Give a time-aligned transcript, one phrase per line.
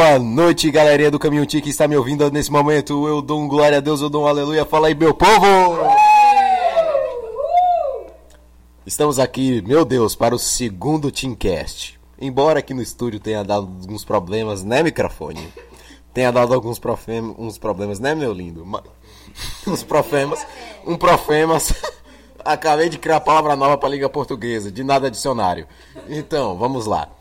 [0.00, 3.06] Boa noite, galerinha do Caminho Tique que está me ouvindo nesse momento.
[3.06, 4.64] Eu dou um glória a Deus, eu dou um aleluia.
[4.64, 5.76] Fala aí, meu povo!
[8.86, 12.00] Estamos aqui, meu Deus, para o segundo Teamcast.
[12.18, 15.46] Embora aqui no estúdio tenha dado alguns problemas, né, microfone?
[16.14, 16.80] Tenha dado alguns
[17.36, 18.66] uns problemas, né, meu lindo?
[19.68, 20.46] Uns profemas.
[20.86, 21.74] Um profemas.
[22.42, 25.66] Acabei de criar a palavra nova para a língua portuguesa, de nada dicionário.
[26.08, 27.19] Então, vamos lá.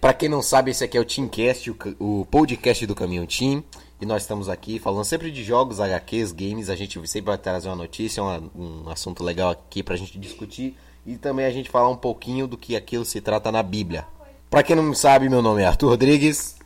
[0.00, 3.26] Pra quem não sabe, esse aqui é o Teamcast, o, ca- o podcast do Caminho
[3.26, 3.62] Team.
[4.00, 6.70] E nós estamos aqui falando sempre de jogos, HQs, games.
[6.70, 10.74] A gente sempre vai trazer uma notícia, uma- um assunto legal aqui pra gente discutir.
[11.04, 14.06] E também a gente falar um pouquinho do que aquilo se trata na Bíblia.
[14.48, 16.56] Pra quem não sabe, meu nome é Arthur Rodrigues.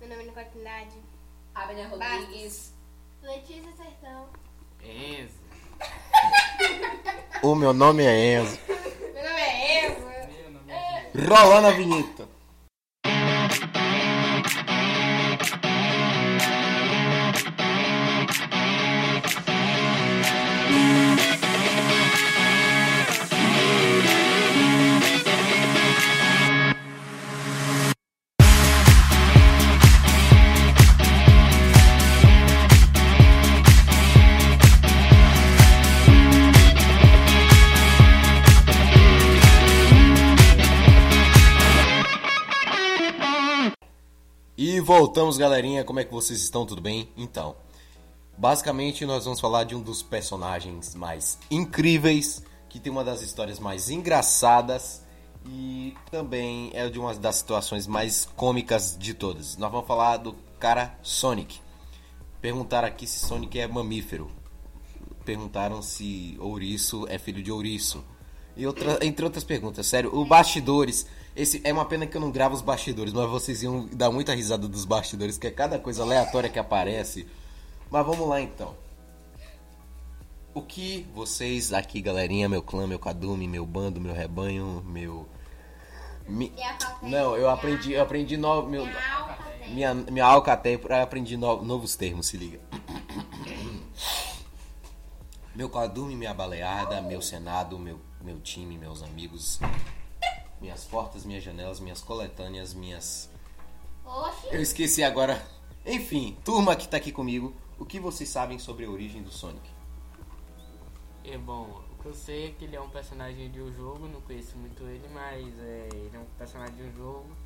[0.00, 0.96] Meu nome é Nicole Trindade.
[1.54, 2.72] Abner Rodrigues.
[3.22, 4.26] Letícia Sertão.
[4.84, 5.42] Enzo.
[7.42, 8.56] O meu nome é Enzo.
[11.14, 12.26] Rola una vignetta.
[44.98, 45.84] Voltamos, galerinha.
[45.84, 46.66] Como é que vocês estão?
[46.66, 47.08] Tudo bem?
[47.16, 47.56] Então,
[48.36, 53.58] basicamente nós vamos falar de um dos personagens mais incríveis, que tem uma das histórias
[53.58, 55.02] mais engraçadas
[55.46, 59.56] e também é de uma das situações mais cômicas de todas.
[59.56, 61.58] Nós vamos falar do cara Sonic.
[62.42, 64.30] Perguntaram aqui se Sonic é mamífero.
[65.24, 68.04] Perguntaram se ouriço é filho de ouriço.
[68.54, 71.06] E outra, entre outras perguntas, sério, o bastidores.
[71.34, 74.34] Esse é uma pena que eu não gravo os bastidores, mas vocês iam dar muita
[74.34, 77.26] risada dos bastidores, que é cada coisa aleatória que aparece.
[77.90, 78.74] Mas vamos lá então.
[80.54, 85.26] O que vocês aqui, galerinha, meu clã, meu cadume, meu bando, meu rebanho, meu.
[86.28, 87.10] Mi- Calcaia.
[87.10, 89.68] Não, eu aprendi, eu aprendi no, meu, Minha Alcatel.
[89.74, 92.60] minha, minha alcateia, eu aprendi no- novos termos, se liga.
[95.54, 99.58] Meu cadume, minha baleada, meu senado, meu, meu time, meus amigos,
[100.62, 103.28] minhas portas, minhas janelas, minhas coletâneas, minhas.
[104.06, 104.46] Oxi.
[104.52, 105.44] Eu esqueci agora.
[105.84, 109.68] Enfim, turma que tá aqui comigo, o que vocês sabem sobre a origem do Sonic?
[111.24, 114.06] É bom, o que eu sei é que ele é um personagem de um jogo,
[114.06, 117.36] não conheço muito ele, mas é, ele é um personagem de um jogo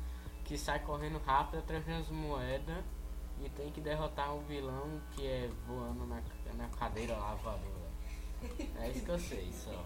[0.45, 2.83] que sai correndo rápido atrás das moedas
[3.43, 6.21] e tem que derrotar um vilão que é voando na,
[6.55, 7.87] na cadeira lá voadora.
[8.79, 9.83] É isso que eu sei, só.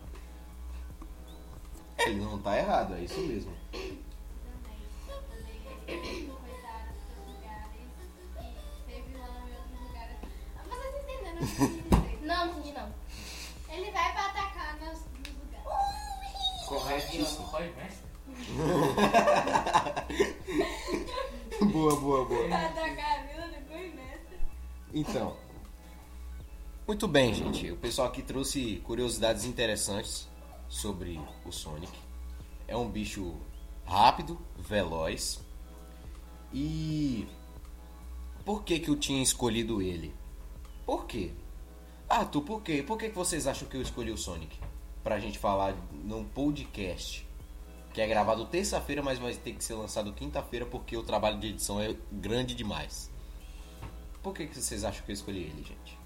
[2.07, 3.53] Ele não tá errado, é isso mesmo.
[12.21, 12.89] Não, não entendi não.
[13.69, 16.65] Ele vai pra atacar nos, nos lugares.
[16.67, 17.51] Corretíssimo.
[21.71, 22.47] Boa, boa, boa.
[22.47, 24.35] Vai atacar a vila depois nessa.
[24.93, 25.37] Então.
[26.87, 27.71] Muito bem, gente.
[27.71, 30.27] O pessoal aqui trouxe curiosidades interessantes
[30.71, 31.91] sobre o Sonic.
[32.65, 33.35] É um bicho
[33.85, 35.41] rápido, veloz.
[36.53, 37.27] E
[38.45, 40.15] por que que eu tinha escolhido ele?
[40.85, 41.33] Por quê?
[42.09, 42.81] Ah, tu, por quê?
[42.81, 44.57] Por que que vocês acham que eu escolhi o Sonic?
[45.03, 47.27] Pra gente falar num podcast
[47.93, 51.47] que é gravado terça-feira, mas vai ter que ser lançado quinta-feira porque o trabalho de
[51.47, 53.11] edição é grande demais.
[54.23, 56.00] Por que, que vocês acham que eu escolhi ele, gente?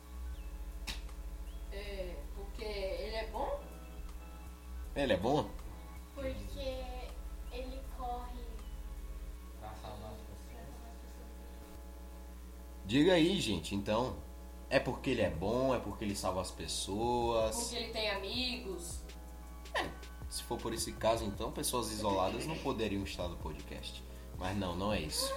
[4.96, 5.50] Ele é bom?
[6.14, 6.84] Porque
[7.52, 8.46] ele corre.
[12.86, 13.76] Diga aí, gente.
[13.76, 14.16] Então,
[14.70, 15.76] é porque ele é bom?
[15.76, 17.56] É porque ele salva as pessoas?
[17.56, 19.02] Porque ele tem amigos?
[20.30, 24.04] Se for por esse caso, então, pessoas isoladas não poderiam estar no podcast.
[24.38, 25.34] Mas não, não é isso.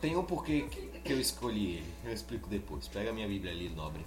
[0.00, 1.94] Tem um porquê que que eu escolhi ele.
[2.04, 2.86] Eu explico depois.
[2.86, 4.04] Pega a minha Bíblia ali, nobre.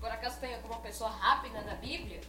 [0.00, 2.20] Por acaso tem alguma pessoa rápida na Bíblia?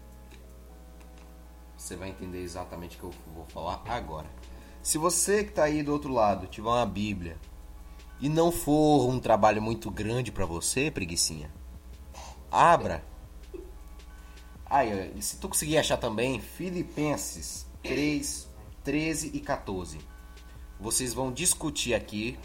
[1.77, 4.29] Você vai entender exatamente o que eu vou falar agora.
[4.81, 7.37] Se você que tá aí do outro lado tiver uma Bíblia
[8.19, 11.51] e não for um trabalho muito grande pra você, preguicinha,
[12.51, 13.03] abra.
[14.65, 18.47] Aí, se tu conseguir achar também, Filipenses 3,
[18.83, 19.99] 13 e 14.
[20.79, 22.37] Vocês vão discutir aqui.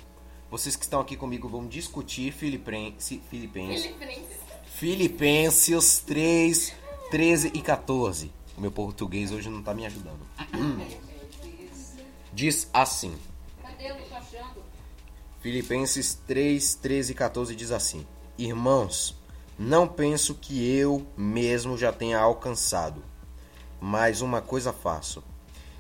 [0.51, 3.87] Vocês que estão aqui comigo vão discutir Filipenses, Filipenses,
[4.77, 6.75] Filipenses 3,
[7.09, 8.33] 13 e 14.
[8.59, 10.19] O meu português hoje não tá me ajudando.
[12.33, 13.17] diz assim.
[15.41, 18.05] Filipenses 3, 13 e 14 diz assim:
[18.37, 19.17] Irmãos,
[19.57, 23.01] não penso que eu mesmo já tenha alcançado,
[23.81, 25.23] mas uma coisa faço,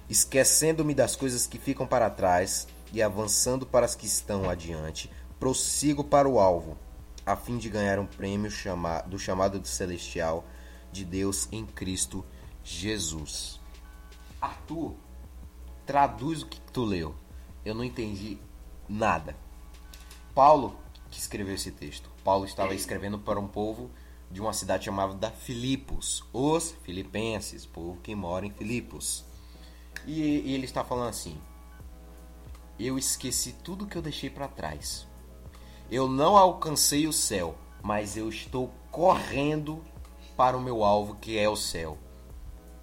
[0.08, 5.10] esquecendo-me das coisas que ficam para trás e avançando para as que estão adiante,
[5.40, 6.78] prossigo para o alvo,
[7.26, 10.44] a fim de ganhar um prêmio chama do chamado de celestial
[10.92, 12.24] de Deus em Cristo
[12.62, 13.60] Jesus.
[14.40, 14.94] Arthur,
[15.86, 17.14] traduz o que tu leu.
[17.64, 18.38] Eu não entendi
[18.88, 19.36] nada.
[20.34, 20.76] Paulo
[21.10, 22.10] que escreveu esse texto.
[22.24, 23.90] Paulo estava escrevendo para um povo
[24.30, 29.24] de uma cidade chamada Filipos, os filipenses, povo que mora em Filipos.
[30.06, 31.38] E, e ele está falando assim:
[32.78, 35.06] Eu esqueci tudo que eu deixei para trás.
[35.90, 39.84] Eu não alcancei o céu, mas eu estou correndo
[40.36, 41.98] para o meu alvo, que é o céu.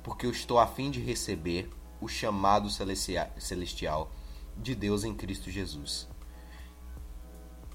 [0.03, 1.69] Porque eu estou a fim de receber
[1.99, 4.11] o chamado celestia- celestial
[4.57, 6.07] de Deus em Cristo Jesus.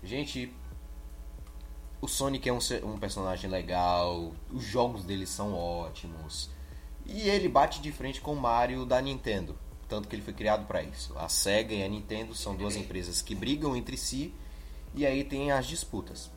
[0.02, 0.52] Gente,
[2.00, 6.50] o Sonic é um, um personagem legal, os jogos dele são ótimos.
[7.04, 9.56] E ele bate de frente com o Mario da Nintendo,
[9.88, 11.16] tanto que ele foi criado para isso.
[11.16, 14.34] A Sega e a Nintendo são duas empresas que brigam entre si
[14.96, 16.30] e aí tem as disputas.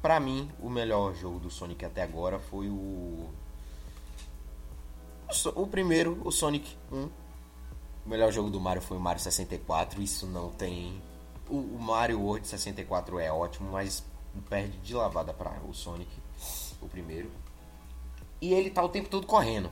[0.00, 3.28] Pra mim, o melhor jogo do Sonic até agora foi o
[5.56, 6.96] o, primeiro, o Sonic 1.
[6.96, 11.02] O melhor jogo do Mario foi o Mario 64, isso não tem
[11.48, 14.04] o, o Mario World 64 é ótimo, mas
[14.48, 16.10] perde de lavada para o Sonic,
[16.80, 17.30] o primeiro.
[18.40, 19.70] E ele tá o tempo todo correndo.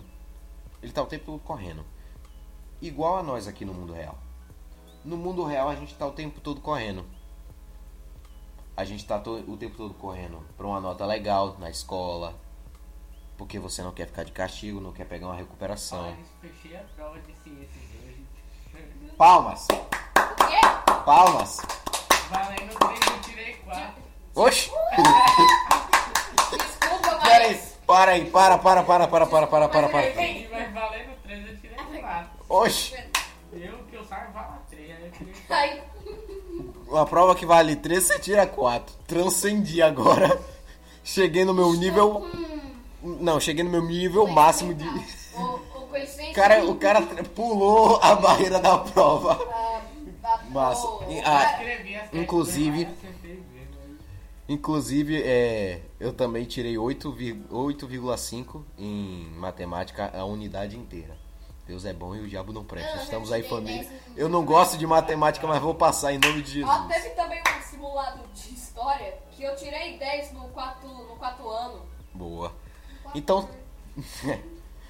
[0.82, 1.84] Ele tá o tempo todo correndo.
[2.80, 4.18] Igual a nós aqui no mundo real.
[5.04, 7.04] No mundo real a gente tá o tempo todo correndo.
[8.76, 12.34] A gente tá to- o tempo todo correndo pra uma nota legal na escola.
[13.36, 16.16] Porque você não quer ficar de castigo, não quer pegar uma recuperação.
[19.16, 19.66] Palmas!
[19.70, 20.60] O quê?
[21.04, 21.60] Palmas!
[22.30, 23.94] Valendo 3, eu tirei 4.
[24.34, 24.70] Oxi!
[26.50, 27.78] Desculpa, Pera aí, mas.
[27.86, 30.14] para aí, para, para, para, para, para, para, para, para.
[30.14, 32.30] Mas valendo 3, eu tirei 4.
[32.48, 32.96] Oxi!
[33.52, 35.83] Eu que eu saiba vala 3, aí eu tirei 4.
[36.88, 38.94] Uma prova que vale 3, você tira 4.
[39.06, 40.38] Transcendi agora.
[41.02, 42.26] Cheguei no meu nível.
[43.02, 44.86] Não, cheguei no meu nível máximo de.
[44.86, 45.64] o, o.
[46.34, 47.00] Cara, o cara
[47.34, 49.38] pulou a barreira da prova.
[50.26, 50.86] Ah, ah, Massa.
[51.10, 51.60] E, ah,
[52.14, 53.14] Inclusive- mas.
[54.48, 61.16] Inclusive, é, eu também tirei 8,5 8,5 em matemática a unidade inteira.
[61.66, 62.96] Deus é bom e o diabo não presta.
[62.98, 63.82] Já Estamos aí, família.
[63.88, 66.86] 10 em Eu não gosto de matemática, mas vou passar em nome de Ah, Jesus.
[67.02, 71.80] teve também um simulado de história que eu tirei 10 no quarto, no quarto ano.
[72.12, 72.52] Boa.
[73.14, 73.48] Então,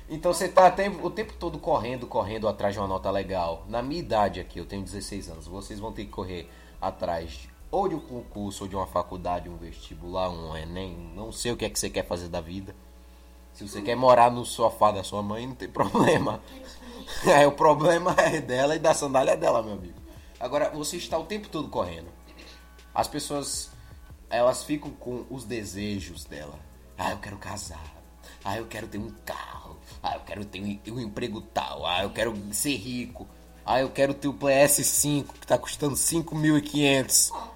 [0.09, 3.65] então você tá tempo- o tempo todo correndo, correndo atrás de uma nota legal.
[3.69, 5.47] Na minha idade aqui, eu tenho 16 anos.
[5.47, 6.51] Vocês vão ter que correr
[6.81, 11.13] atrás de, ou de um concurso, ou de uma faculdade, um vestibular, um Enem.
[11.15, 12.75] Não sei o que é que você quer fazer da vida.
[13.55, 16.41] Se você quer morar no sofá da sua mãe, não tem problema.
[17.27, 20.01] É, o problema é dela e da sandália dela, meu amigo.
[20.41, 22.09] Agora, você está o tempo todo correndo.
[22.95, 23.71] As pessoas,
[24.31, 26.59] elas ficam com os desejos dela.
[26.97, 27.95] Ah, eu quero casar.
[28.45, 29.79] Ah, eu quero ter um carro.
[30.03, 31.87] Ah, eu quero ter um, emprego tal.
[31.87, 33.27] Ah, eu quero ser rico.
[33.65, 37.54] Ah, eu quero ter o PS5 que tá custando 5.500.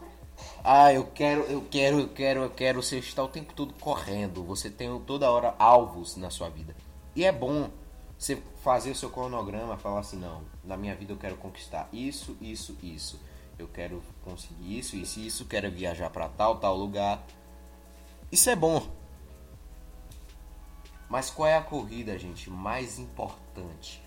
[0.62, 2.82] Ah, eu quero, eu quero, eu quero, eu quero.
[2.82, 4.44] Você está o tempo todo correndo.
[4.44, 6.74] Você tem toda hora alvos na sua vida.
[7.14, 7.70] E é bom
[8.18, 12.36] você fazer o seu cronograma, falar assim, não, na minha vida eu quero conquistar isso,
[12.40, 13.20] isso, isso.
[13.58, 15.44] Eu quero conseguir isso, isso, isso.
[15.44, 17.24] Quero viajar para tal, tal lugar.
[18.30, 18.86] Isso é bom.
[21.08, 24.02] Mas qual é a corrida, gente, mais importante?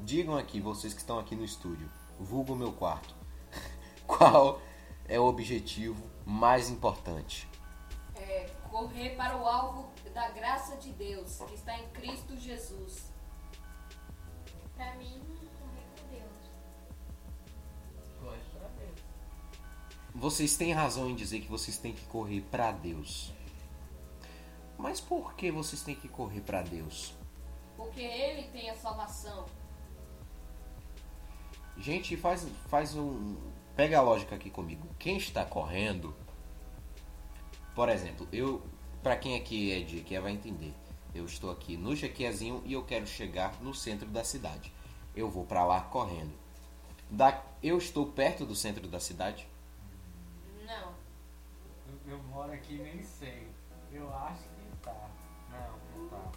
[0.00, 3.14] Digam aqui, vocês que estão aqui no estúdio, vulgo meu quarto.
[4.06, 4.60] Qual
[5.08, 7.48] é o objetivo mais importante?
[8.14, 13.12] É, correr para o alvo da graça de Deus, que está em Cristo Jesus.
[14.74, 15.20] Pra mim,
[15.58, 16.50] correr com Deus.
[18.20, 19.00] Corre pra Deus.
[20.14, 23.32] Vocês têm razão em dizer que vocês têm que correr para Deus.
[24.78, 27.14] Mas por que vocês têm que correr para Deus?
[27.76, 29.46] Porque Ele tem a salvação.
[31.78, 33.36] Gente, faz, faz um.
[33.76, 34.88] Pega a lógica aqui comigo.
[34.98, 36.16] Quem está correndo.
[37.74, 38.62] Por exemplo, eu.
[39.02, 40.74] Pra quem aqui é de Jequié vai entender.
[41.14, 44.72] Eu estou aqui no Jequiézinho e eu quero chegar no centro da cidade.
[45.14, 46.32] Eu vou pra lá correndo.
[47.10, 49.46] Da, eu estou perto do centro da cidade?
[50.66, 50.94] Não.
[51.86, 53.46] Eu, eu moro aqui e nem sei.
[53.92, 55.08] Eu acho que tá.
[55.50, 56.32] Não, não tá.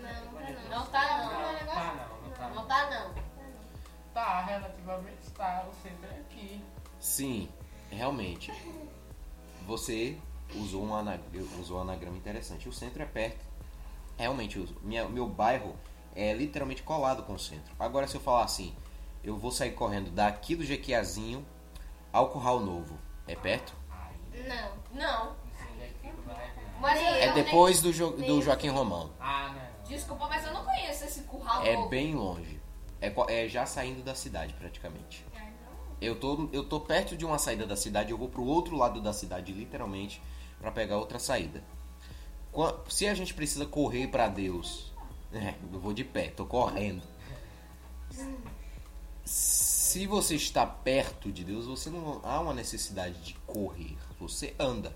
[0.00, 0.70] Não, não tá não.
[0.70, 1.32] Não tá, não.
[1.32, 2.66] Não, não tá não, não tá Não não.
[2.66, 3.37] tá, não.
[4.18, 4.44] Tá,
[6.98, 7.48] Sim,
[7.88, 8.52] realmente.
[9.64, 10.18] Você
[10.56, 12.68] usou um, usou um anagrama interessante.
[12.68, 13.46] O centro é perto.
[14.16, 15.76] Realmente, minha, meu bairro
[16.16, 17.72] é literalmente colado com o centro.
[17.78, 18.74] Agora, se eu falar assim,
[19.22, 21.46] eu vou sair correndo daqui do Jequiazinho
[22.12, 22.98] ao Curral Novo.
[23.26, 23.72] É perto?
[24.48, 24.72] Não.
[24.92, 25.36] Não.
[26.80, 27.00] Mas...
[27.00, 29.10] Eu, É depois do, Jo- do Joaquim Romão.
[29.20, 29.84] Ah, não.
[29.88, 31.88] Desculpa, mas eu não conheço esse curral É novo.
[31.88, 32.57] bem longe.
[33.00, 35.24] É, é já saindo da cidade, praticamente.
[36.00, 39.00] Eu tô, eu tô perto de uma saída da cidade, eu vou pro outro lado
[39.00, 40.22] da cidade, literalmente,
[40.60, 41.62] pra pegar outra saída.
[42.88, 44.92] Se a gente precisa correr pra Deus,
[45.32, 47.02] é, eu vou de pé, tô correndo.
[49.24, 54.94] Se você está perto de Deus, você não há uma necessidade de correr, você anda.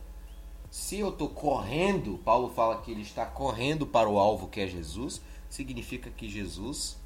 [0.70, 4.66] Se eu tô correndo, Paulo fala que ele está correndo para o alvo que é
[4.66, 6.96] Jesus, significa que Jesus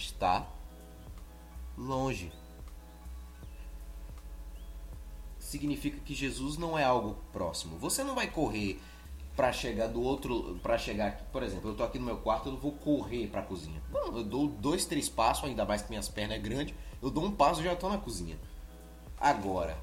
[0.00, 0.46] está
[1.76, 2.32] longe.
[5.50, 7.76] significa que Jesus não é algo próximo.
[7.78, 8.80] Você não vai correr
[9.34, 12.46] para chegar do outro, para chegar aqui, por exemplo, eu tô aqui no meu quarto,
[12.46, 13.82] eu não vou correr para a cozinha.
[13.90, 17.24] Não, eu dou dois, três passos, ainda mais que minhas pernas é grande, eu dou
[17.24, 18.38] um passo e já tô na cozinha.
[19.18, 19.76] Agora,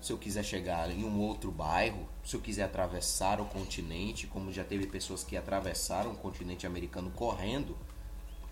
[0.00, 4.52] se eu quiser chegar em um outro bairro, se eu quiser atravessar o continente, como
[4.52, 7.76] já teve pessoas que atravessaram o continente americano correndo,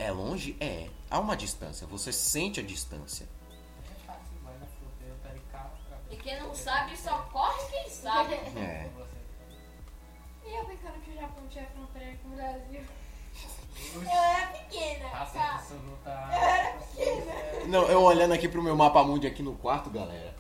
[0.00, 0.57] é longe?
[0.59, 0.88] É.
[1.11, 3.28] Há uma distância, você sente a distância.
[4.09, 4.14] É
[5.52, 5.71] tá.
[6.11, 8.35] E quem não sabe, só corre quem sabe.
[8.59, 8.88] É.
[10.45, 12.80] E eu pensando que o Japão tinha fronteira com o Brasil.
[13.95, 15.09] Eu era pequena.
[15.09, 15.54] Raça tá?
[15.54, 16.28] absoluta.
[17.69, 20.35] Não, eu olhando aqui pro meu mapa mundi aqui no quarto, galera.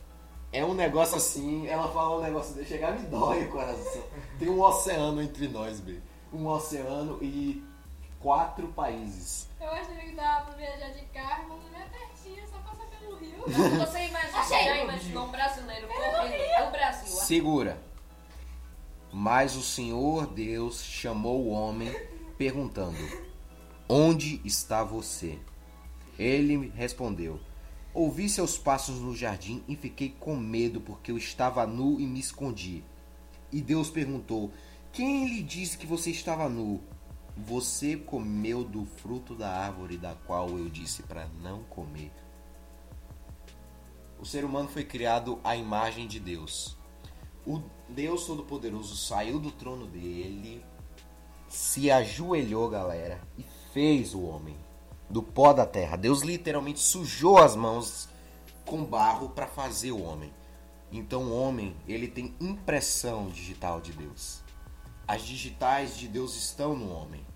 [0.52, 4.02] É um negócio assim, ela fala um negócio de chegar me dói o coração.
[4.38, 6.00] Tem um oceano entre nós, B.
[6.32, 7.64] Um oceano e
[8.20, 9.48] quatro países.
[9.60, 13.16] Eu achei que dava pra viajar de carro, mas não é pertinho, só passar pelo
[13.16, 13.42] rio.
[13.46, 14.64] Você imagina, Achei.
[14.64, 17.16] já imaginou um brasileiro correndo no Brasil?
[17.16, 17.82] Segura.
[19.12, 21.92] Mas o Senhor Deus chamou o homem,
[22.38, 22.98] perguntando:
[23.88, 25.38] Onde está você?
[26.18, 27.40] Ele respondeu:
[27.92, 32.20] Ouvi seus passos no jardim e fiquei com medo porque eu estava nu e me
[32.20, 32.84] escondi.
[33.50, 34.52] E Deus perguntou:
[34.92, 36.80] Quem lhe disse que você estava nu?
[37.46, 42.12] Você comeu do fruto da árvore da qual eu disse para não comer.
[44.18, 46.76] O ser humano foi criado à imagem de Deus.
[47.46, 50.62] O Deus Todo-Poderoso saiu do trono dele,
[51.48, 54.56] se ajoelhou, galera, e fez o homem
[55.08, 55.96] do pó da terra.
[55.96, 58.08] Deus literalmente sujou as mãos
[58.66, 60.30] com barro para fazer o homem.
[60.92, 64.42] Então o homem, ele tem impressão digital de Deus.
[65.08, 67.29] As digitais de Deus estão no homem.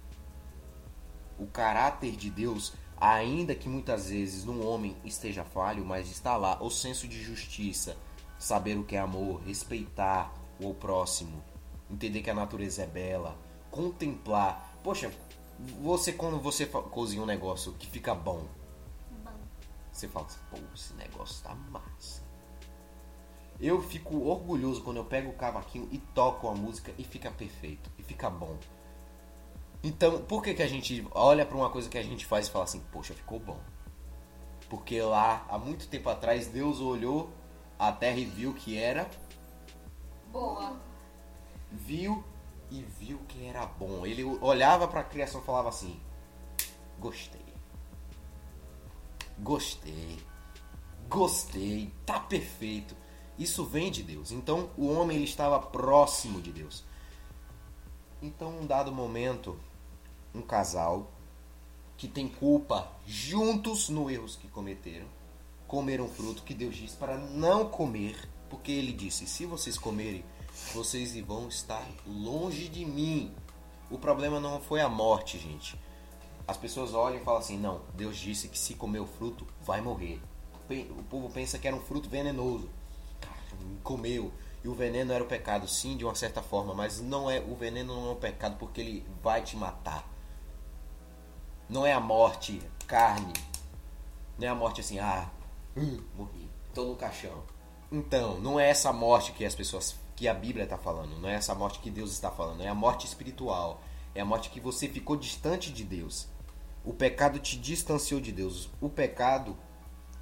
[1.39, 6.63] O caráter de Deus, ainda que muitas vezes no homem esteja falho, mas está lá
[6.63, 7.97] o senso de justiça,
[8.39, 11.43] saber o que é amor, respeitar o próximo,
[11.91, 13.37] entender que a natureza é bela,
[13.71, 14.79] contemplar.
[14.83, 15.13] Poxa,
[15.81, 18.47] você quando você cozinha um negócio que fica bom,
[19.93, 22.23] você fala assim, pô, esse negócio tá massa.
[23.61, 27.91] Eu fico orgulhoso quando eu pego o cavaquinho e toco a música e fica perfeito,
[27.97, 28.59] e fica bom.
[29.85, 32.51] Então, por que, que a gente olha pra uma coisa que a gente faz e
[32.51, 33.61] fala assim, poxa, ficou bom?
[34.71, 37.31] Porque lá, há muito tempo atrás, Deus olhou
[37.79, 39.07] a terra e viu que era,
[40.33, 40.81] Boa.
[41.71, 42.25] viu
[42.71, 44.07] e viu que era bom.
[44.07, 46.01] Ele olhava pra criação e falava assim:
[46.99, 47.45] Gostei.
[49.39, 50.19] Gostei.
[51.11, 51.93] Gostei.
[52.07, 52.97] Tá perfeito.
[53.39, 54.33] Isso vem de Deus.
[54.33, 56.85] Então o homem ele estava próximo de Deus.
[58.23, 59.61] Então, um dado momento,
[60.35, 61.11] um casal
[61.97, 65.07] que tem culpa juntos no erros que cometeram,
[65.67, 70.25] comeram fruto que Deus disse para não comer, porque ele disse: se vocês comerem,
[70.75, 73.35] vocês vão estar longe de mim.
[73.91, 75.79] O problema não foi a morte, gente.
[76.47, 79.81] As pessoas olham e falam assim: não, Deus disse que se comer o fruto, vai
[79.81, 80.21] morrer.
[80.69, 82.69] O povo pensa que era um fruto venenoso.
[83.83, 84.33] Comeu.
[84.63, 87.55] E o veneno era o pecado, sim, de uma certa forma, mas não é o
[87.55, 90.09] veneno não é um pecado porque ele vai te matar.
[91.69, 93.33] Não é a morte carne.
[94.39, 95.31] Não é a morte assim, ah,
[95.77, 97.43] hum, morri, tô no caixão.
[97.91, 101.35] Então, não é essa morte que as pessoas, que a Bíblia está falando, não é
[101.35, 103.81] essa morte que Deus está falando, é a morte espiritual,
[104.15, 106.29] é a morte que você ficou distante de Deus.
[106.85, 108.69] O pecado te distanciou de Deus.
[108.81, 109.57] O pecado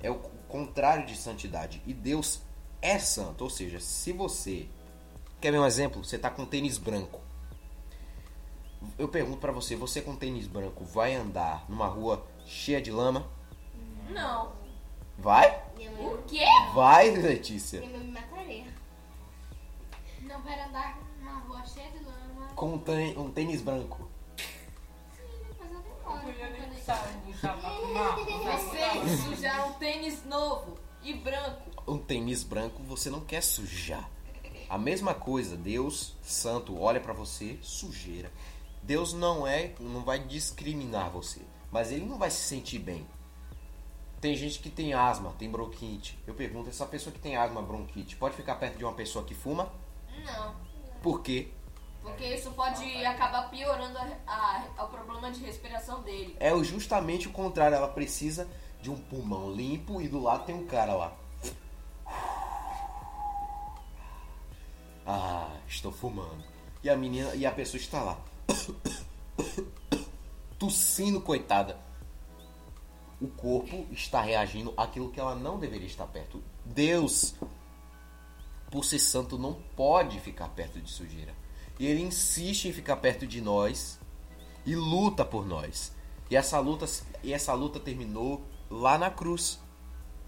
[0.00, 0.14] é o
[0.48, 1.82] contrário de santidade.
[1.84, 2.40] E Deus
[2.80, 3.42] é santo.
[3.42, 4.68] Ou seja, se você.
[5.40, 6.04] Quer ver um exemplo?
[6.04, 7.20] Você tá com tênis branco.
[8.98, 13.26] Eu pergunto pra você: você com tênis branco vai andar numa rua cheia de lama?
[14.10, 14.52] Não.
[15.18, 15.62] Vai?
[15.98, 16.44] O quê?
[16.74, 17.80] Vai, Letícia.
[17.80, 18.64] minha mãe me mataria.
[20.22, 22.48] Não vai andar numa rua cheia de lama.
[22.54, 24.08] Com um tê- um tênis branco.
[26.04, 26.12] Eu.
[28.42, 31.70] Vocês sujaram um tênis novo e branco.
[31.86, 34.08] Um tênis branco você não quer sujar.
[34.68, 38.32] A mesma coisa, Deus Santo olha pra você, sujeira.
[38.82, 43.06] Deus não é, não vai discriminar você, mas ele não vai se sentir bem.
[44.20, 46.18] Tem gente que tem asma, tem bronquite.
[46.26, 49.34] Eu pergunto, essa pessoa que tem asma, bronquite, pode ficar perto de uma pessoa que
[49.34, 49.72] fuma?
[50.24, 50.54] Não.
[51.02, 51.48] Por quê?
[52.02, 53.98] Porque isso pode acabar piorando
[54.78, 56.36] o problema de respiração dele.
[56.40, 58.48] É justamente o contrário, ela precisa
[58.80, 61.16] de um pulmão limpo e do lado tem um cara lá.
[65.06, 66.44] Ah, estou fumando.
[66.82, 68.18] E a menina e a pessoa está lá.
[70.58, 71.78] Tossindo, coitada.
[73.20, 76.42] O corpo está reagindo àquilo que ela não deveria estar perto.
[76.64, 77.34] Deus,
[78.70, 81.34] por ser santo, não pode ficar perto de sujeira.
[81.78, 83.98] E ele insiste em ficar perto de nós
[84.66, 85.92] e luta por nós.
[86.30, 86.86] E essa luta,
[87.22, 89.60] e essa luta terminou lá na cruz,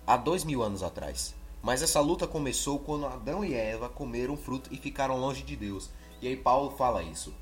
[0.07, 1.35] há dois mil anos atrás.
[1.63, 5.91] Mas essa luta começou quando Adão e Eva comeram fruto e ficaram longe de Deus.
[6.21, 7.35] E aí Paulo fala isso.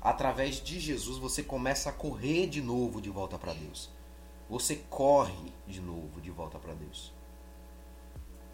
[0.00, 3.90] Através de Jesus você começa a correr de novo de volta para Deus.
[4.48, 7.12] Você corre de novo de volta para Deus.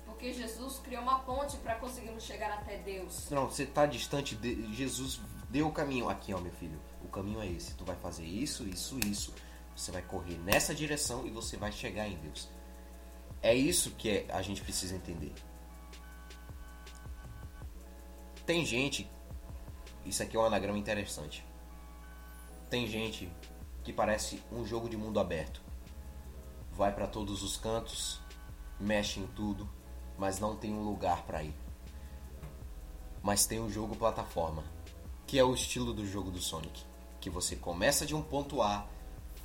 [0.06, 3.28] Porque Jesus criou uma ponte para conseguirmos chegar até Deus.
[3.30, 5.20] Não, você está distante de Jesus
[5.52, 6.80] deu o caminho aqui, ó, meu filho.
[7.04, 7.74] O caminho é esse.
[7.74, 9.34] Tu vai fazer isso, isso, isso.
[9.76, 12.48] Você vai correr nessa direção e você vai chegar em Deus.
[13.42, 15.32] É isso que é- a gente precisa entender.
[18.46, 19.08] Tem gente,
[20.04, 21.44] isso aqui é um anagrama interessante.
[22.70, 23.30] Tem gente
[23.82, 25.60] que parece um jogo de mundo aberto.
[26.72, 28.20] Vai para todos os cantos,
[28.80, 29.68] mexe em tudo,
[30.18, 31.54] mas não tem um lugar para ir
[33.22, 34.64] mas tem o jogo plataforma,
[35.26, 36.84] que é o estilo do jogo do Sonic,
[37.20, 38.84] que você começa de um ponto A,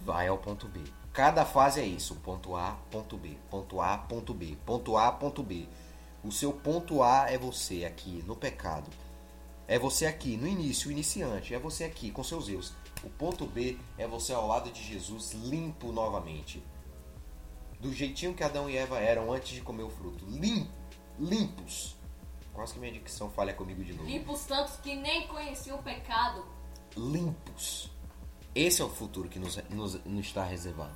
[0.02, 0.82] vai ao ponto B.
[1.14, 5.44] Cada fase é isso, ponto A, ponto B, ponto A, ponto B, ponto A, ponto
[5.44, 5.68] B.
[6.24, 8.90] O seu ponto A é você aqui no pecado.
[9.68, 12.74] É você aqui no início, o iniciante, é você aqui com seus erros.
[13.04, 16.64] O ponto B é você ao lado de Jesus, limpo novamente.
[17.80, 20.26] Do jeitinho que Adão e Eva eram antes de comer o fruto.
[20.26, 20.72] Lim,
[21.20, 21.98] limpos.
[22.54, 24.10] Quase que minha dicção falha comigo de novo.
[24.10, 26.46] Limpos tantos que nem conheciam o pecado.
[26.96, 27.92] Limpos.
[28.56, 30.96] Esse é o futuro que nos, nos, nos está reservado.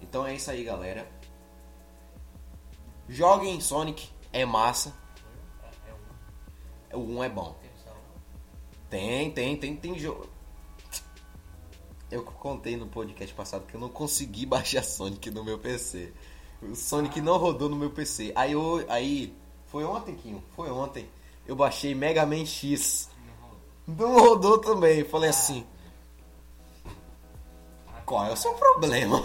[0.00, 1.10] Então é isso aí, galera.
[3.08, 4.96] Joguem Sonic, é massa.
[6.92, 7.67] O 1 é bom.
[8.90, 10.26] Tem, tem, tem, tem jogo.
[12.10, 16.12] Eu contei no podcast passado que eu não consegui baixar Sonic no meu PC.
[16.62, 18.32] O Sonic não rodou no meu PC.
[18.34, 21.08] Aí, eu, aí foi ontem, Quinho, foi ontem.
[21.46, 23.08] Eu baixei Mega Man X.
[23.86, 25.04] Não rodou também.
[25.04, 25.66] Falei assim.
[28.04, 29.20] Qual é o seu problema?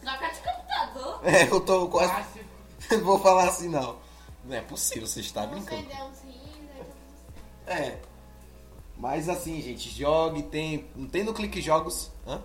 [0.00, 1.20] Troca de computador.
[1.22, 2.40] É, eu tô quase.
[3.02, 3.98] Vou falar assim não.
[4.44, 5.86] Não é possível, você está brincando.
[7.66, 7.98] É.
[9.02, 10.86] Mas assim, gente, jogue, tem.
[10.94, 12.12] Não tem no Clique Jogos.
[12.24, 12.40] Hã?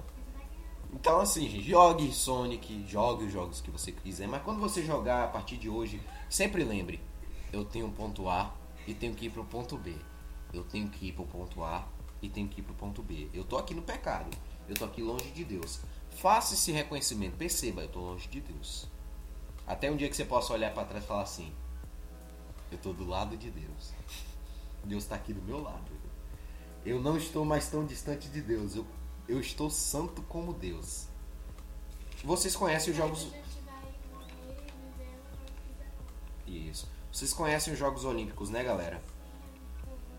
[0.91, 4.27] Então assim, gente, jogue Sonic, jogue os jogos que você quiser.
[4.27, 6.99] Mas quando você jogar a partir de hoje, sempre lembre,
[7.53, 8.55] eu tenho um ponto A
[8.87, 9.93] e tenho que ir pro ponto B.
[10.51, 11.87] Eu tenho que ir pro ponto A
[12.23, 13.29] e tenho que ir pro ponto B.
[13.31, 14.35] Eu tô aqui no pecado.
[14.67, 15.81] Eu tô aqui longe de Deus.
[16.09, 18.87] Faça esse reconhecimento, perceba, eu tô longe de Deus.
[19.67, 21.53] Até um dia que você possa olhar para trás e falar assim:
[22.71, 23.93] Eu tô do lado de Deus.
[24.83, 25.96] Deus está aqui do meu lado.
[26.87, 28.75] Eu não estou mais tão distante de Deus.
[28.75, 28.85] Eu,
[29.27, 31.07] eu estou santo como Deus.
[32.23, 33.27] Vocês conhecem os jogos.
[36.47, 36.87] Isso.
[37.11, 39.01] Vocês conhecem os Jogos Olímpicos, né, galera?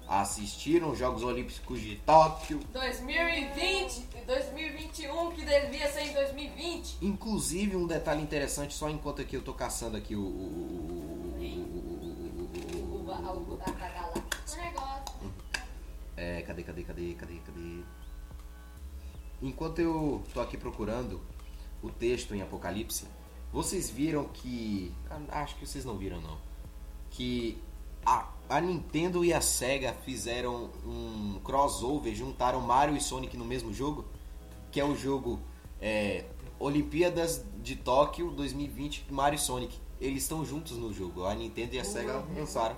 [0.07, 2.61] Assistiram os Jogos Olímpicos de Tóquio.
[2.73, 6.99] 2020 e 2021, que devia ser em 2020.
[7.01, 13.33] Inclusive, um detalhe interessante, só enquanto aqui eu tô caçando aqui o- o- O, a,
[13.33, 14.59] o, a, a galáxia.
[14.59, 15.33] O negócio.
[16.19, 17.83] É, cadê, cadê, cadê, cadê, cadê?
[19.41, 21.21] Enquanto eu tô aqui procurando
[21.81, 23.07] o texto em Apocalipse,
[23.53, 24.93] vocês viram que.
[25.09, 26.37] ah, Acho que vocês não viram, não.
[27.11, 27.57] Que
[28.05, 33.73] a, a Nintendo e a Sega fizeram um crossover, juntaram Mario e Sonic no mesmo
[33.73, 34.05] jogo,
[34.73, 35.39] que é o jogo
[35.81, 36.25] é,
[36.59, 39.79] Olimpíadas de Tóquio 2020 Mario e Sonic.
[40.01, 42.77] Eles estão juntos no jogo, a Nintendo e a Sega lançaram.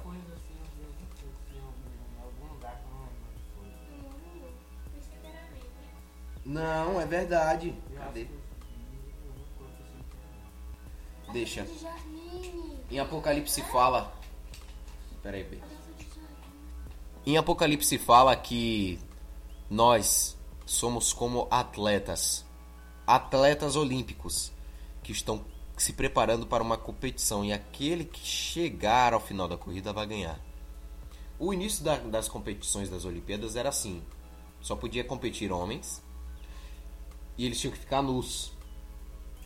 [6.44, 7.74] Não, é verdade.
[7.96, 8.26] Cadê?
[11.32, 11.66] Deixa.
[12.90, 14.12] Em Apocalipse fala.
[15.22, 15.58] Pera aí, Bê.
[17.26, 18.98] Em Apocalipse fala que
[19.68, 22.44] nós somos como atletas,
[23.06, 24.50] atletas olímpicos
[25.02, 25.44] que estão
[25.76, 30.40] se preparando para uma competição e aquele que chegar ao final da corrida vai ganhar.
[31.38, 34.02] O início da- das competições das Olimpíadas era assim:
[34.60, 36.02] só podia competir homens
[37.40, 38.52] e eles tinham que ficar nus,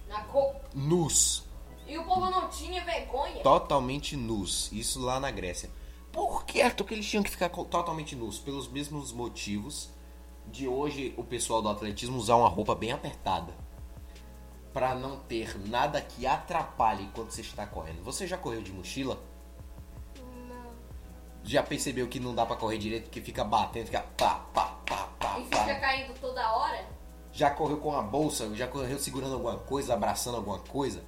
[0.09, 0.57] Na cor.
[0.75, 1.45] nus,
[1.87, 3.41] E o povo não tinha vergonha.
[3.43, 4.73] totalmente nus.
[4.73, 5.71] Isso lá na Grécia.
[6.11, 8.39] Por que, Arthur, que eles tinham que ficar co- totalmente nus?
[8.39, 9.91] Pelos mesmos motivos
[10.47, 13.53] de hoje o pessoal do atletismo usar uma roupa bem apertada.
[14.73, 18.03] Pra não ter nada que atrapalhe enquanto você está correndo.
[18.03, 19.21] Você já correu de mochila?
[20.49, 20.71] Não.
[21.45, 25.09] Já percebeu que não dá pra correr direito, que fica batendo, fica pá, pá, pá,
[25.21, 25.75] pá, E fica pá.
[25.77, 26.94] caindo toda hora.
[27.35, 31.03] Já correu com a bolsa, já correu segurando alguma coisa, abraçando alguma coisa?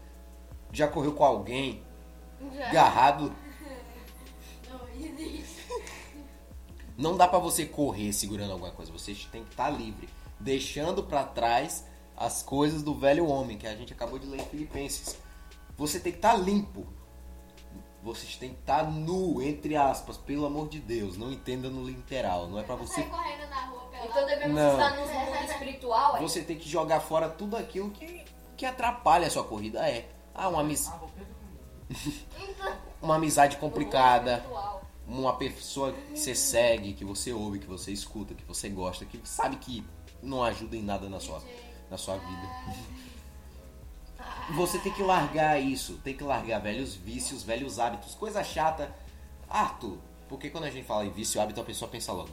[0.73, 1.85] Já correu com alguém
[2.53, 2.69] Já.
[2.69, 3.33] agarrado
[6.99, 8.91] Não, dá pra você correr segurando alguma coisa.
[8.91, 10.09] Você tem que estar livre,
[10.41, 11.87] deixando pra trás
[12.17, 15.17] as coisas do velho homem que a gente acabou de ler em Filipenses.
[15.77, 16.87] Você tem que estar limpo.
[18.03, 21.19] Você tem que estar nu, entre aspas, pelo amor de Deus.
[21.19, 22.49] Não entenda no literal.
[22.49, 23.01] Não é pra você.
[23.01, 24.73] Então devemos Não.
[24.73, 25.43] estar no mundo espiritual.
[25.43, 25.57] é?
[26.29, 28.25] Você tem que jogar fora tudo aquilo que,
[28.57, 29.89] que atrapalha a sua corrida.
[29.89, 30.09] É.
[30.35, 30.91] Ah, uma, amiz...
[33.01, 34.45] uma amizade complicada.
[35.07, 39.21] uma pessoa que você segue, que você ouve, que você escuta, que você gosta, que
[39.25, 39.85] sabe que
[40.21, 41.41] não ajuda em nada na sua,
[41.89, 42.49] na sua vida.
[44.55, 48.95] Você tem que largar isso, tem que largar velhos vícios, velhos hábitos, coisa chata.
[49.49, 52.31] Arthur, porque quando a gente fala em vício, hábito, a pessoa pensa logo.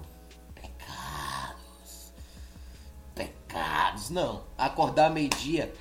[3.15, 4.10] Pecados.
[4.10, 4.43] Não.
[4.58, 5.73] Acordar meio-dia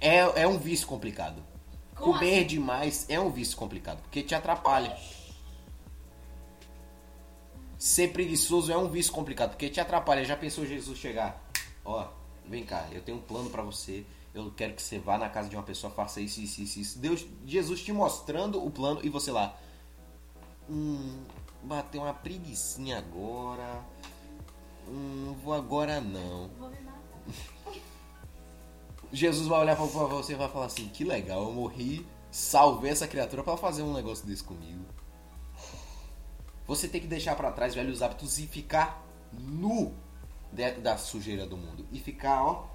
[0.00, 1.42] é, é um vício complicado.
[1.94, 4.96] Como Comer demais é um vício complicado, porque te atrapalha.
[7.76, 10.24] Ser preguiçoso é um vício complicado, porque te atrapalha.
[10.24, 11.42] Já pensou Jesus chegar?
[11.84, 12.08] Ó,
[12.46, 14.04] vem cá, eu tenho um plano pra você.
[14.32, 16.98] Eu quero que você vá na casa de uma pessoa, faça isso, isso, isso, isso.
[16.98, 19.58] Deus, Jesus te mostrando o plano e você lá.
[20.68, 21.24] Hum,
[21.62, 23.84] bateu uma preguiçinha agora.
[24.88, 26.48] Hum, vou agora não.
[26.58, 27.00] Vou me matar.
[29.12, 33.08] Jesus vai olhar pra você e vai falar assim: que legal, eu morri, salvei essa
[33.08, 34.84] criatura pra fazer um negócio desse comigo.
[36.66, 39.92] Você tem que deixar pra trás velhos hábitos e ficar nu
[40.82, 41.86] da sujeira do mundo.
[41.90, 42.68] E ficar, ó,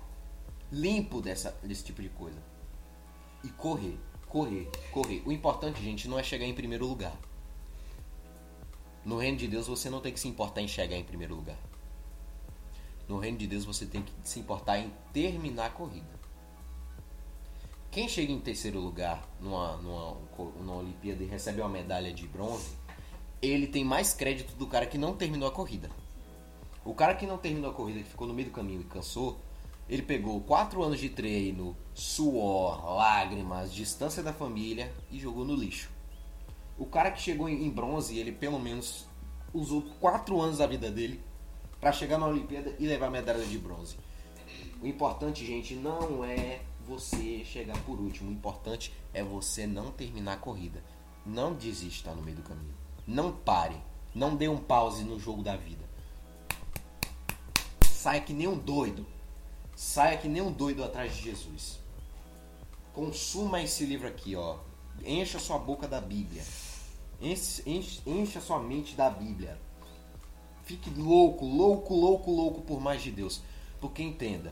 [0.71, 2.41] limpo dessa, desse tipo de coisa.
[3.43, 5.23] E correr, correr, correr.
[5.25, 7.15] O importante, gente, não é chegar em primeiro lugar.
[9.05, 11.57] No reino de Deus você não tem que se importar em chegar em primeiro lugar.
[13.07, 16.15] No reino de Deus você tem que se importar em terminar a corrida.
[17.91, 20.17] Quem chega em terceiro lugar numa, numa,
[20.59, 22.71] numa Olimpíada e recebe uma medalha de bronze,
[23.41, 25.89] ele tem mais crédito do cara que não terminou a corrida.
[26.83, 29.39] O cara que não terminou a corrida, que ficou no meio do caminho e cansou,
[29.87, 35.89] ele pegou quatro anos de treino, suor, lágrimas, distância da família e jogou no lixo.
[36.77, 39.07] O cara que chegou em bronze, ele pelo menos
[39.53, 41.23] usou quatro anos da vida dele
[41.85, 43.95] para chegar na Olimpíada e levar a medalha de bronze.
[44.81, 48.31] O importante, gente, não é você chegar por último.
[48.31, 50.83] O importante é você não terminar a corrida.
[51.23, 52.73] Não desista no meio do caminho.
[53.05, 53.75] Não pare.
[54.15, 55.85] Não dê um pause no jogo da vida.
[57.87, 59.05] Saia que nem um doido.
[59.75, 61.79] Saia que nem um doido atrás de Jesus.
[62.95, 64.57] Consuma esse livro aqui, ó.
[65.05, 66.41] Encha sua boca da Bíblia.
[67.21, 69.63] Enche, enche, encha sua mente da Bíblia.
[70.65, 73.41] Fique louco, louco, louco, louco por mais de Deus.
[73.79, 74.51] Porque entenda,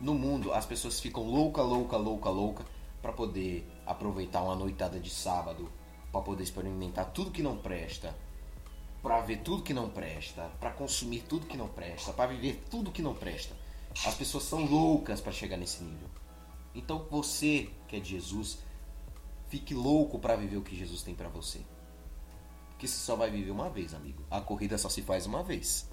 [0.00, 2.64] no mundo as pessoas ficam louca, louca, louca, louca
[3.02, 5.70] para poder aproveitar uma noitada de sábado,
[6.10, 8.16] para poder experimentar tudo que não presta,
[9.02, 12.90] para ver tudo que não presta, para consumir tudo que não presta, para viver tudo
[12.90, 13.54] que não presta.
[14.06, 16.08] As pessoas são loucas para chegar nesse nível.
[16.74, 18.58] Então você que é de Jesus,
[19.48, 21.60] fique louco para viver o que Jesus tem para você.
[22.78, 24.22] Porque você só vai viver uma vez, amigo.
[24.30, 25.88] A corrida só se faz uma vez.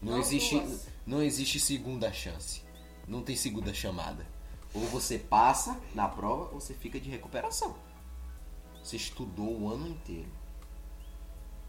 [0.00, 0.88] Não, Não existe, duas.
[1.04, 2.62] não existe segunda chance.
[3.06, 4.26] Não tem segunda chamada.
[4.72, 7.76] Ou você passa na prova ou você fica de recuperação.
[8.82, 10.30] Você estudou o ano inteiro.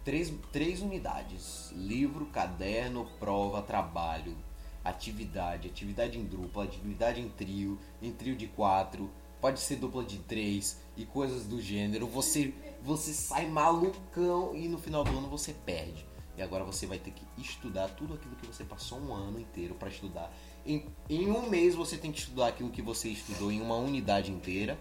[0.06, 4.38] Três, três unidades: livro, caderno, prova, trabalho,
[4.86, 9.12] atividade, atividade em dupla, atividade em trio, em trio de quatro,
[9.46, 12.08] pode ser dupla de três e coisas do gênero.
[12.08, 16.04] Você, você sai malucão e no final do ano você perde.
[16.36, 19.76] E agora você vai ter que estudar tudo aquilo que você passou um ano inteiro
[19.76, 20.34] para estudar
[20.66, 24.32] Em, em um mês você tem que estudar aquilo que você estudou em uma unidade
[24.32, 24.80] inteira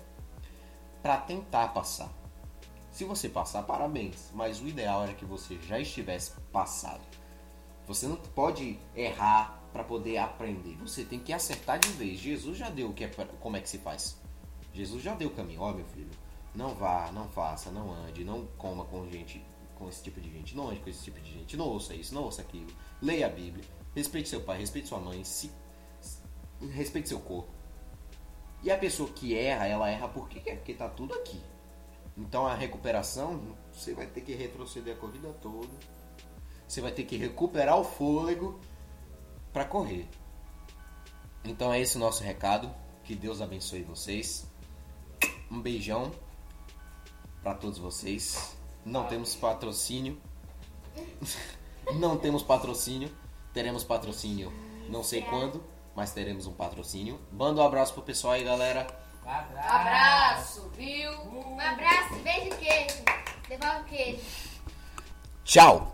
[1.02, 2.10] para tentar passar.
[2.90, 4.30] Se você passar, parabéns.
[4.32, 7.02] Mas o ideal era que você já estivesse passado.
[7.86, 10.74] Você não pode errar para poder aprender.
[10.78, 12.18] Você tem que acertar de vez.
[12.18, 13.08] Jesus já deu o que é
[13.40, 14.23] como é que se faz.
[14.74, 15.62] Jesus já deu o caminho.
[15.62, 16.10] Ó, meu filho,
[16.54, 19.42] não vá, não faça, não ande, não coma com gente,
[19.76, 22.14] com esse tipo de gente, não ande com esse tipo de gente, não ouça isso,
[22.14, 22.70] não ouça aquilo.
[23.00, 25.50] Leia a Bíblia, respeite seu pai, respeite sua mãe, se,
[26.72, 27.50] respeite seu corpo.
[28.62, 30.40] E a pessoa que erra, ela erra por quê?
[30.40, 31.40] Porque tá tudo aqui.
[32.16, 35.72] Então a recuperação, você vai ter que retroceder a corrida toda.
[36.66, 38.58] Você vai ter que recuperar o fôlego
[39.52, 40.08] para correr.
[41.44, 42.74] Então é esse o nosso recado.
[43.02, 44.46] Que Deus abençoe vocês.
[45.54, 46.10] Um beijão
[47.40, 48.56] para todos vocês.
[48.84, 50.20] Não temos patrocínio.
[51.94, 53.14] Não temos patrocínio.
[53.52, 54.52] Teremos patrocínio
[54.88, 55.64] não sei quando,
[55.94, 57.20] mas teremos um patrocínio.
[57.32, 58.86] Manda um abraço pro pessoal aí, galera.
[59.24, 61.10] Abraço, viu?
[61.22, 63.02] Um abraço, beijo e queijo.
[63.48, 64.22] Devolve o queijo.
[65.44, 65.93] Tchau!